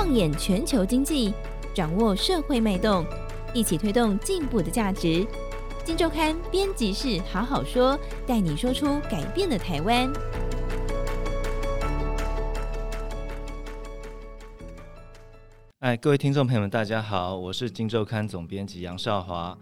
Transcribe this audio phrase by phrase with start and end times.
[0.00, 1.34] 放眼全球经济，
[1.74, 3.04] 掌握社会脉动，
[3.52, 5.26] 一起推动进步的价值。
[5.84, 10.08] 金周刊编辑室好好说，带你说出改变的台湾。
[15.80, 19.58] 哎，各位听众朋友们，大家好，我是金周刊总编辑杨少华，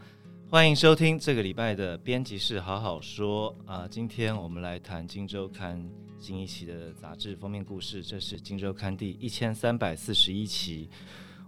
[0.51, 3.87] 欢迎收听这个礼拜的编辑室好好说啊。
[3.89, 5.83] 今天我们来谈金周刊
[6.19, 10.89] 新一期的杂志封面故事，这是今周刊第一千三百四十一期。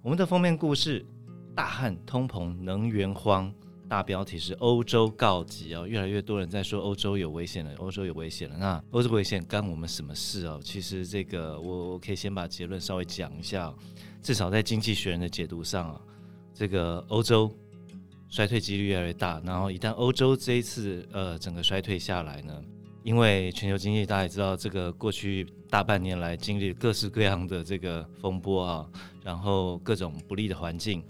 [0.02, 1.06] 我们的封面故事：
[1.56, 3.52] 大旱、通膨、能源荒。
[3.88, 8.56] 大标题是欧洲告急哦，越来越多人在说欧洲有危险了，欧洲有危险了。
[8.56, 10.62] 那欧洲危险干我们什么事哦？
[10.64, 13.74] 其实这个我我可以先把结论稍微讲一下，
[14.22, 16.00] 至少在经济学人的解读上啊，
[16.54, 17.52] 这个欧洲
[18.30, 19.42] 衰退几率越来越大。
[19.44, 22.64] 然后一旦欧洲这一次呃整个衰退下来呢，
[23.04, 28.86] 因为全球经济大家也知道，这个过去大半年来经历各式各样的这个风波啊，
[29.24, 31.04] 然后各种不利的环境。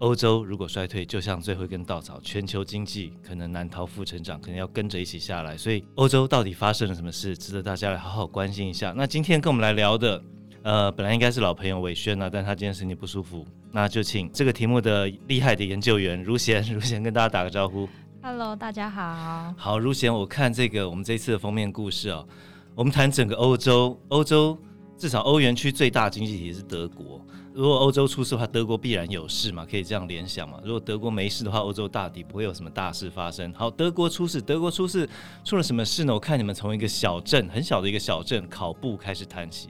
[0.00, 5.56] 欧洲如果衰退，就像最后一根稻草，全球经济可能难逃负成长，可能要跟着一起下来。
[5.56, 8.92] 所以，欧洲到底发生了什么事，值得大家来好好关心一下。
[8.94, 10.22] 那今天跟我们来聊的，
[10.62, 17.88] 呃，本来应该是老朋友伟轩啊，但他今天身体不舒服，那就请这个题目的厉害的研究员如贤，如贤跟大家打个招呼。
[18.26, 19.54] Hello，大家好。
[19.54, 22.26] 好，如贤，我看这个我们这次的封面故事哦，
[22.74, 24.58] 我们谈整个欧洲，欧洲
[24.96, 27.20] 至少欧元区最大经济体是德国。
[27.52, 30.58] 如果欧洲出事的话，德国必然有事嘛，可以这样联想嘛。
[30.64, 33.52] 如果德国没事的话，欧洲大抵不会有什么大事发生。
[33.52, 35.06] 好，德国出事，德国出事，
[35.44, 36.14] 出了什么事呢？
[36.14, 39.68] 我看你们从一个小镇，很小的一个小镇考布开始谈起，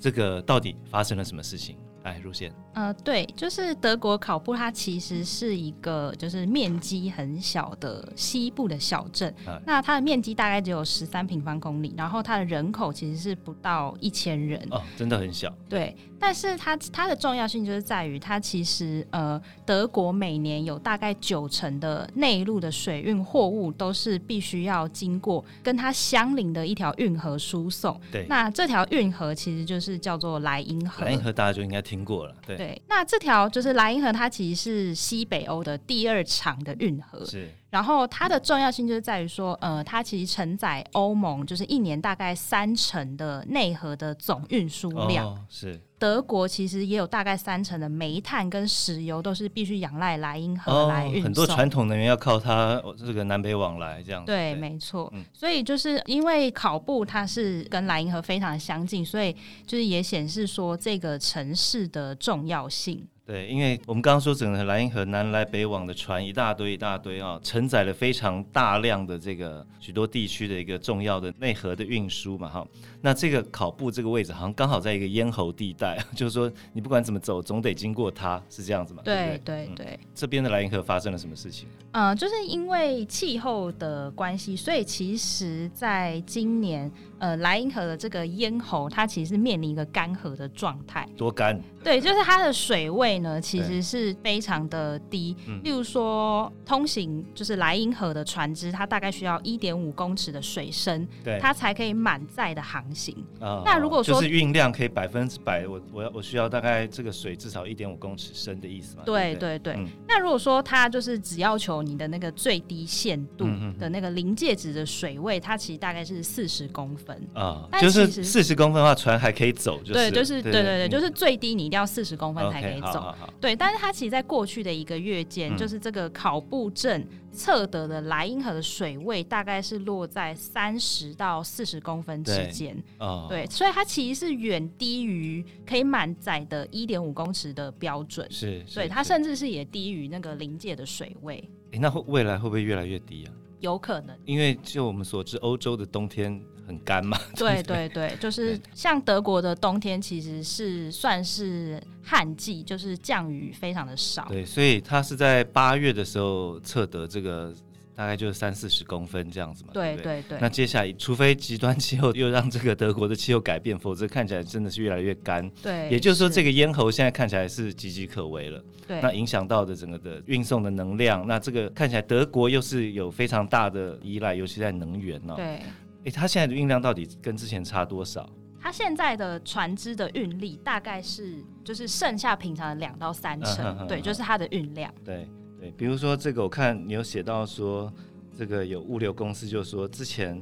[0.00, 1.76] 这个到底发生了什么事情？
[2.02, 2.52] 哎，入线。
[2.74, 9.34] 呃，对，就是德国考布，它其实是一个就是面积很小的西部的小镇。
[9.46, 14.60] 哎、那它的面积大概只有十三平方公里，然后它的人口其实是不到一千人。
[14.70, 15.54] 哦，真的很小。
[15.68, 28.00] 对，但是它它的重要性就是在于它其实呃，德国每年有大概九成的内陆的水运货物都是必须要经过跟它相邻的一条运河输送。
[28.12, 31.04] 对，那这条运河其实就是叫做莱茵河。
[31.04, 32.34] 莱茵河大家就应该听过了。
[32.46, 32.56] 对。
[32.56, 37.24] 对，那这条就是莱茵河，它其实是西北欧的第二长的运河。
[37.26, 45.28] 是，然后它的重要性就是在于说，呃，它其实承载欧盟就是一年大概三成的内河的总运输量。
[45.28, 45.80] 哦，是。
[45.98, 54.22] 德国其实也有大概三成的煤炭跟石油都是必须仰赖莱茵河来运送，哦，很多传统能源要靠它这个南北往来这样。
[54.26, 55.08] 对，对没错。
[55.14, 59.32] 嗯，所以就是因为考布它是跟莱茵河非常相近，所以
[59.66, 63.08] 就是也显示说这个城市的重要性。
[63.32, 72.62] 对，因为我们刚刚说整个莱茵河南来北往的船一大堆一大堆啊，承载了非常大量的这个许多地区的一个重要的内河的运输嘛哈。
[73.00, 79.00] 那这个考布这个位置好像刚好在一个咽喉地带， 就是说你不管怎么走，总得经过它，是这样子嘛？
[79.02, 81.66] 对对对这边的莱茵河发生了什么事情？
[81.92, 91.08] 嗯，就是因为气候的关系，所以其实在今年，呃，莱茵河的这个咽喉，它其实是面临一个干涸的状态。
[91.16, 91.58] 多干？
[91.82, 95.36] 对，就是它的水位呢，其实是非常的低。
[95.64, 103.14] 例如说，通行就是莱茵河的船只，它大概需要一点五公尺的水深，对，它才可以满载的航行。
[103.40, 109.02] 哦，那如果说就是运量可以百分之百，我我要我需要大概这个水至少一点五公尺深的意思嘛？
[109.04, 109.78] 对对对。
[110.08, 113.46] 那如果说它就是只要求你的那个最低限度
[113.78, 121.82] 的那个临界值的水位，它其实大概是四十公分啊，哦，就是四十公分的话，船还可以走，就是，对，就是对对对，就是最低你一定。
[121.82, 123.56] 要四十公分才可以走好好好对。
[123.56, 132.76] 但是它其实，在过去的一个月间，嗯、就是这个考布镇测得的莱茵河的水位，大概是落在三十到四十公分之间。
[132.98, 138.26] 哦，对，所以它其实是远低于可以满载的一点五公尺的标准。
[138.30, 141.42] 是，对，它甚至是也低于那个临界的水位。
[141.72, 143.32] 欸、那未来会不会越来越低啊？
[143.60, 147.18] 有可能，因为就我们所知，欧洲的冬天很干嘛。
[147.36, 154.26] 对对对，就是像德国的冬天，其实是算是旱季，就是降雨非常的少。
[154.28, 157.54] 对，所以它是在八月的时候测得这个。
[157.94, 159.70] 大概就是三四十公分这样子嘛。
[159.74, 165.48] 对对对，那接下来，除非极端气候又让这个德国的气候改变，否则看起来真的是越来越干。
[165.62, 165.90] 对。
[165.90, 168.64] 也就是说，这个咽喉现在看起来是岌岌可危了。
[168.88, 168.98] 对。
[169.02, 175.36] 那影响到的整个的运送的能量，那这个看起来德国又是有非常大的依赖，尤其在能源呢、喔。
[175.36, 175.60] 对。
[176.02, 178.28] 哎、欸，它现在的运量到底跟之前差多少？
[178.60, 184.92] 它现在的船只的运力大概是就是剩下平常的两到三成、嗯，对，就是它的运量。
[185.04, 185.28] 对。
[185.60, 187.92] 对，比如说这个，我看你有写到说，
[188.36, 190.34] 这个有物流公司就说之前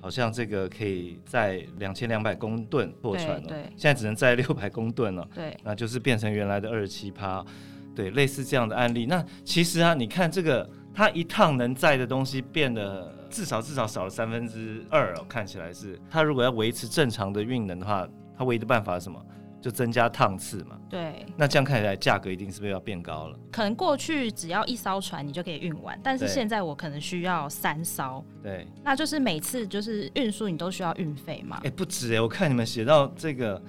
[0.00, 7.44] 好好像这个可以载两千两百公吨货船了，对，现在只能载六百公吨了，对，那就是变成原来的二十七趴，
[7.92, 9.04] 对，类似这样的案例。
[9.06, 15.98] 那其实啊，你看这个，它一趟能载的东西变得至少至少少了三分之二哦，看起来是。
[16.10, 19.20] 它如果要维持正常的运能的话，它唯一的办法是什么？
[19.58, 23.36] 就增加趟次嘛，对，那这样看起来价格一定是不是要变高了？
[23.50, 31.56] 可能过去只要一艘船你就可以运完，但是现在我可能需要三艘，对，那就是每次就是运输你都需要运费嘛？
[31.62, 33.60] 哎、欸，不止哎、欸，我看你们写到这个，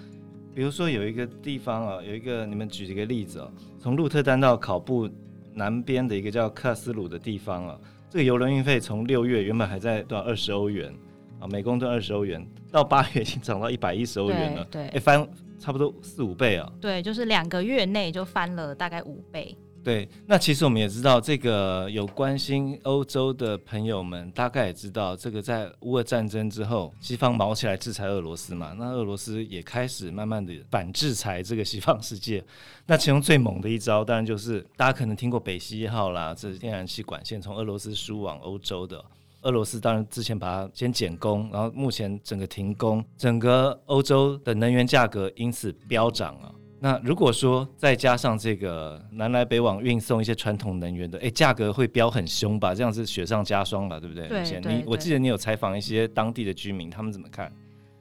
[0.54, 3.50] 比如说有一个地方啊，有一个你们举一个例子哦、啊，
[3.80, 5.10] 从鹿特丹到考布
[5.54, 7.80] 南边的一个叫克斯鲁的地方啊，
[8.18, 10.92] 这个邮轮运费从六月原本还在多少二十欧元
[11.40, 15.28] 啊，每公吨二十欧元，到八月已经涨到一百一十欧元了，对，哎、欸、翻。
[15.60, 19.56] 差不多四五倍啊，对，就是两个月内就翻了大概五倍。
[19.88, 32.44] 对，那其实我们也知道，这个有关心欧洲的朋友们大概也知道，这个在乌俄战争之后，西方毛起来制裁俄罗斯嘛，那俄罗斯也开始慢慢的反制裁这个西方世界。
[32.86, 39.02] 那其中最猛的一招，当然就是大家可能听过北溪一号啦，这是天然气管线从俄罗斯输往欧洲的。
[39.44, 46.54] 俄罗斯当然之前把它先减工，然后目前整个停工，整个欧洲的能源价格因此飙涨了。
[46.80, 52.76] 那如果说再加上这个南来北往运送一些传统能源的，哎，价格会飙很凶吧？
[52.76, 54.28] 这样是雪上加霜吧，对不对？
[54.28, 54.74] 对，对，对。
[54.76, 57.52] 你我记得你有采访一些当地的居民，他们怎么看？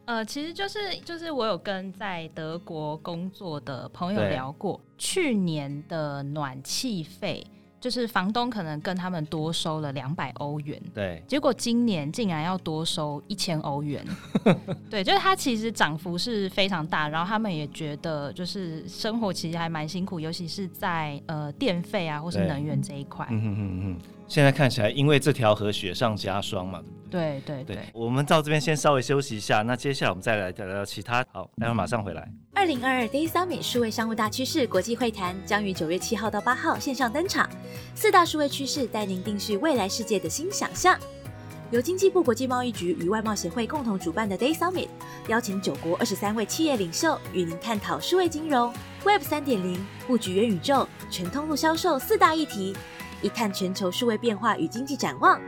[0.04, 7.44] 呃，其实就是就是我有跟在德国工作的朋友聊过，去年的暖气费。
[7.86, 14.04] 就是房东可能跟他们多收了两百欧元，对，结果今年竟然要多收一千欧元，
[14.90, 23.24] 对，就是它其实涨幅是非常大，然后他们也觉得就是生活其实还蛮辛苦，尤其是在呃电费啊或是能源这一块。
[23.30, 23.96] 嗯嗯嗯嗯。
[24.28, 27.84] 现在看起来，因为这条河雪上加霜嘛，对对对，对，对。
[27.92, 31.24] 我们到这边先稍微休息一下，那接下来我们再来聊聊其他。
[31.32, 32.28] 好，待会马上回来。
[32.52, 37.48] 二零二二 Day Summit 数位商务大趋势国际会谈将于九月七号到八号线上登场，
[37.94, 40.98] 四大数位趋势带您定序未来世界的新想象。
[41.70, 44.88] 由经济部国际贸易局与外贸协会共同主办的 Day Summit，
[45.28, 48.72] 邀请九国二十三位企业领袖与您探讨数位金融、
[49.04, 52.76] Web 三点零、布局元宇宙、全通路销售四大议题。
[53.22, 55.40] 一探全球数位变化与经济展望，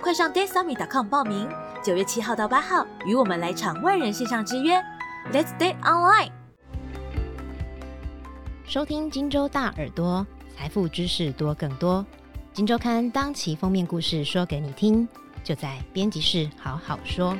[0.00, 1.48] 快上 daysummit.com 报名。
[1.82, 4.76] 九月七号到八号，与我们来场万人线上之约
[5.32, 6.30] ，Let's Day Online。
[8.66, 10.26] 收听今周大耳朵，
[10.56, 12.04] 财富知识多更多。
[12.52, 15.08] 今周刊当期封面故事说给你听，
[15.44, 17.36] 就在编辑室好好说。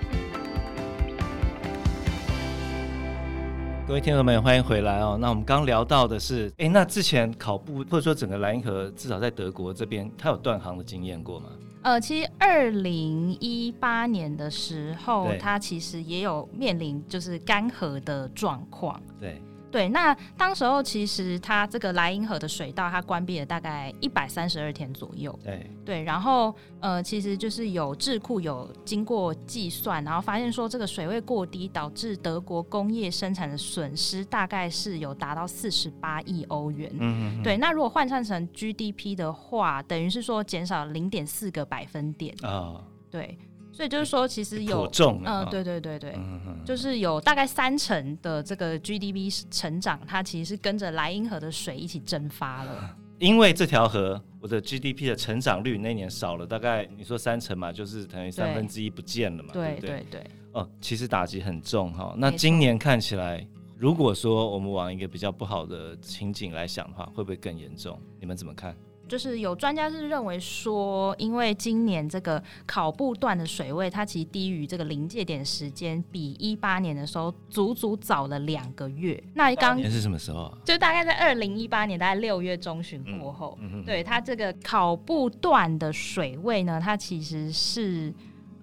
[3.87, 5.17] 各位听众们，欢迎回来哦。
[5.21, 11.51] 那我们刚聊到的是，哎，那之前考布或者说整个莱茵河，至少在德国这边，它有断航的经验过吗？
[11.83, 19.01] 呃，其实二零一八年的时候，它其实也有面临就是干涸的状况。
[19.21, 19.41] 对。
[19.77, 25.39] 对，那当时候其实它这个莱茵河的水道它关闭了大概一百三十二天左右。
[25.45, 36.91] 对对，然后呃，其实就是有智库有经过计算，然后发现说这个水位过低导致德国工业生产的损失大概是有达到四十八亿欧元。
[36.99, 37.43] 嗯嗯。
[37.43, 42.35] 对，那如果换算成 GDP 的话，等于是说减少零点四个百分点。
[42.41, 42.85] 啊、哦。
[43.11, 43.39] 对。
[43.77, 46.19] 所以就是说，其实有重，嗯，对对对对，
[46.65, 52.97] 就是有大概三成的这个 GDP 成长，它其实是跟着莱茵河的水一起蒸发了。
[53.21, 59.89] 因为这条河，我的 GDP 的成长率那年少了大概，你说三成嘛，就是等于三分之一不见了嘛，对不对？
[59.91, 60.27] 对对对。
[60.53, 62.15] 哦，其实打击很重哈。
[62.17, 63.47] 那今年看起来，
[63.77, 68.01] 如果说我们往一个比较不好的情景来想的话，会不会更严重？
[68.19, 68.75] 你们怎么看？
[69.09, 79.23] 就是有专家是认为说，因为今年这个考布段的水位，它其实低于这个临界点时间，比一八年的时候足足早了两个月。
[79.35, 80.59] 那刚年是什么时候啊？
[80.65, 88.13] 就大概在二零一八年，大概六月中旬过后，嗯嗯、对它这个考布段的水位呢，它其实是。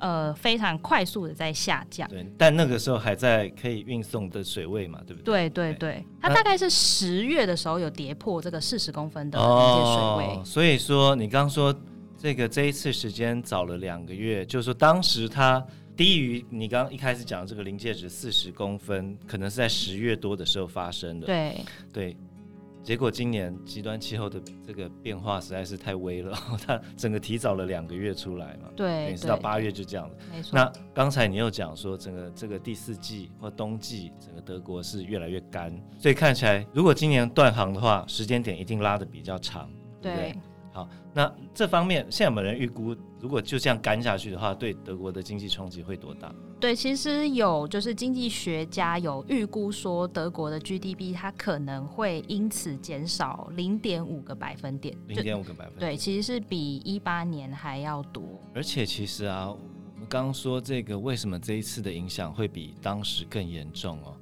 [0.04, 2.06] 呃，非常快速的在下降。
[2.10, 5.50] 对，但那个时候还在可以运送的水位嘛，对不对？
[5.50, 10.36] 对对对，它大概是十月的时候有跌破这个四十公分的临界水位。
[10.36, 11.74] 哦，所以说你刚刚说
[12.18, 21.28] 这个这一次时间早了两个月，就是说当时它低于你刚刚一开始讲的这个临界值四十公分，可能是在十月多的时候发生的。
[21.28, 22.18] 对对。
[22.84, 26.38] 结果今年极端气候的这个变化实在是太微了，
[26.68, 30.16] 它整个提早了两个月出来嘛，对，等于是到八月就这样了。
[30.32, 30.52] 没错。
[30.54, 39.72] 那刚才你又讲说，整个这个第四季或冬季，整个德国是越来越干，所以看起来如果今年断航的话，时间点一定拉的比较长，
[40.02, 40.38] 对，对，对。
[40.74, 46.34] 好，那这方面现在有没有人预估，如果就这样干下去的话，对德国的经济冲击会多大？
[46.60, 58.24] 对，其实有就是经济学家有预估说，德国的 GDP 它可能会因此减少零点五个百分点，零点五个百分点，对，其实是比一八年还要多。
[58.56, 64.18] 而且其实啊，我们刚刚说这个为什么这一次的影响会比当时更严重哦？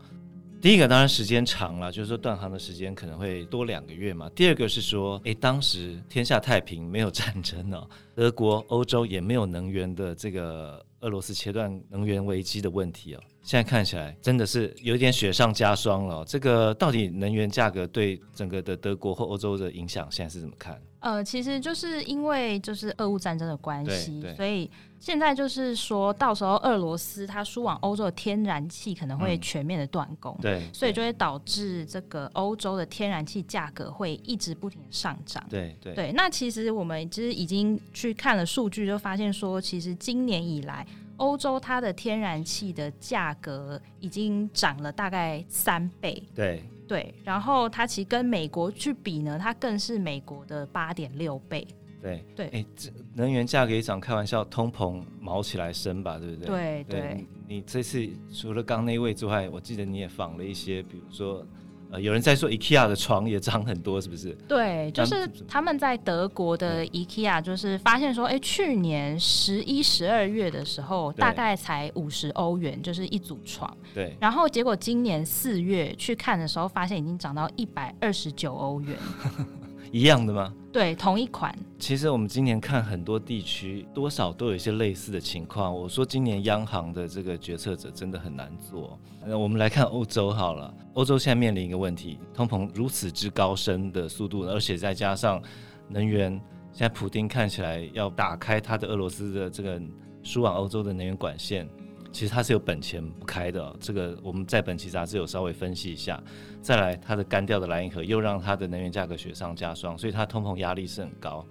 [0.62, 4.30] 第一个当然时间长了，就是说断航的时间可能会多两个月嘛。
[4.36, 13.20] 第二个是说，诶，当时天下太平，没有战争哦， 德国、欧洲也没有能源的这个俄罗斯切断能源危机的问题哦。
[13.44, 16.24] 现在看起来真的是有点雪上加霜了。
[16.26, 20.80] 这个到底能源价格对整个的德国或欧洲的影响，现在是怎么看？
[21.00, 24.70] 呃，其实就是因为就是俄乌战争的关系，所以
[25.00, 35.44] 现在就是说到时候俄罗斯它输往欧洲的天然气可能会全面的断供，嗯，对，所以就会导致这个欧洲的天然气价格会一直不停的上涨。
[35.50, 40.86] 对对对，那其实我们其实已经去看了数据，就发现说，其实今年以来
[41.22, 46.22] 欧洲它的天然气的价格已经涨了大概三倍。
[46.36, 46.64] 对。
[46.88, 51.66] 对，然后它其实跟美国去比呢，它更是美国的八点六倍。
[52.02, 56.48] 对对，哎，这能源价格一涨，开玩笑，通膨毛起来升吧，对不对？
[56.48, 61.46] 对对，你这次除了刚那位之外，我记得你也访了一些，比如说。
[61.92, 64.36] 呃，有人在说 IKEA 的床也涨很多，是不是？
[64.48, 73.76] 对，就是他们在德国的 IKEA，就是发现说，哎，去年十一、十二月的时候，大概才五十欧元，就是一组床。
[73.94, 74.16] 对。
[74.20, 78.98] 然后结果今年四月去看的时候，发现已经涨到一百二十九欧元。
[79.92, 80.54] 一样的吗？
[80.72, 81.54] 对，同一款。
[81.78, 85.74] 其实我们今年看很多地区，多少都有一些类似的情况。
[85.74, 88.98] 我说今年央行的这个决策者真的很难做。
[89.26, 95.42] 那我们来看欧洲好了，欧洲现在面临一个问题，通膨如此之高升的速度，而且再加上
[95.90, 96.32] 能源，
[96.72, 99.82] 现在普丁看起来要打开他的俄罗斯的这个
[100.24, 101.68] 输往欧洲的能源管线。
[102.12, 106.22] 其实它是有本钱不开的，这个我们在本期杂志有稍微分析一下。
[106.62, 111.46] 再来，它的干掉的莱茵河又让它的能源价格雪上加霜，所以它通膨压力是很高。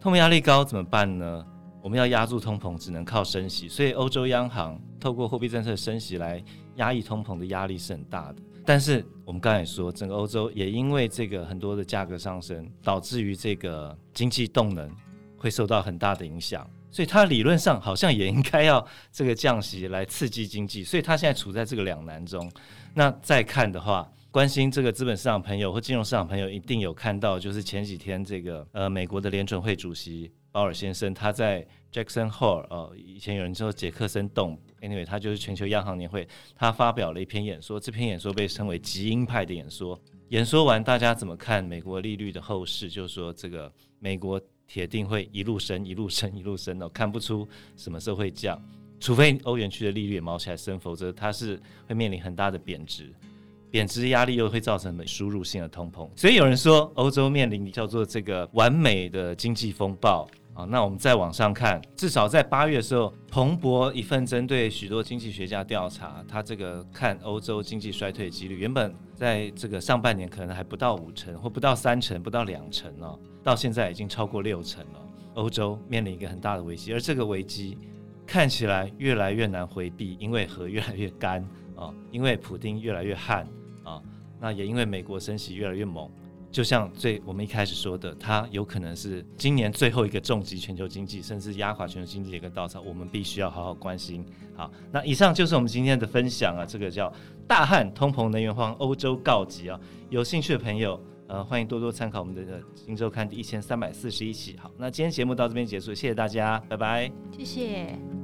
[0.00, 1.46] 通膨压力高怎么办呢？
[1.82, 3.68] 我们要压住通膨，只能靠升息。
[3.68, 6.42] 所以欧洲央行透过货币政策升息来
[6.76, 8.36] 压抑通膨的压力是很大的。
[8.64, 14.88] 但是我们刚才说，整个欧洲也因为这个很多的价格上升，导致于这个经济动能
[15.36, 16.64] 会受到很大的影响。
[16.92, 22.48] 所以它理论上好像也应该要这个降息来刺激经济，所以它现在处在这个两难中。
[22.94, 39.98] 那再看的话，关心这个资本市场朋友或金融市场朋友一定有看到，就是前几天这个呃美国的联准会主席鲍尔先生他在 Jackson Hole 呃以前有人说杰克森洞，anyway 他就是全球央行年会，他发表了一篇演说，这篇演说被称为极鹰派的演说。
[40.28, 42.88] 演说完，大家怎么看美国利率的后市？
[42.90, 44.38] 就是说这个美国。
[44.66, 48.60] 铁定会一路升，一路升，一路升哦，看不出什么时候会降，
[48.98, 53.12] 除非欧元区的利率也毛起来升，否则它是会面临很大的贬值，
[53.70, 60.28] 贬值压力又会造成输入性的通膨，所以有人说欧洲面临叫做这个完美的经济风暴。
[60.54, 75.00] 好，那我们再往上看，至少在八月的时候，彭博一份针对许多经济学家调查，他这个看欧洲经济衰退的几率，原本在这个上半年可能还不到五成，或不到三成，不到两成哦，到现在已经超过六成了。
[75.34, 77.78] 欧洲面临一个很大的危机，而这个危机
[78.26, 81.42] 看起来越来越难回避，因为河越来越干
[81.74, 83.48] 啊，因为普丁越来越旱
[83.82, 84.02] 啊，
[84.38, 86.10] 那也因为美国升息越来越猛。
[86.52, 94.24] 就像最我们一开始说的，它有可能是今年最后一个重击全球经济，甚至压垮全球经济的一个稻草，我们必须要好好关心。
[94.54, 97.10] 好，那以上就是我们今天的分享啊，这个叫
[97.48, 99.80] 大旱通膨能源荒，欧洲告急啊！
[100.10, 102.42] 有兴趣的朋友，呃，欢迎多多参考我们的
[102.74, 104.54] 《今周刊》第一千三百四十一期。
[104.58, 108.21] 好，那今天节目到这边结束，谢谢大家，拜拜，谢谢。